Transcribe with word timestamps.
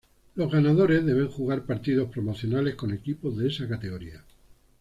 Los 0.33 0.51
ganadores 0.51 1.05
deben 1.05 1.27
jugar 1.27 1.67
partidos 1.67 2.09
promocionales 2.09 2.73
con 2.73 2.91
equipos 2.91 3.37
de 3.37 3.49
esa 3.49 3.67
categoría. 3.67 4.23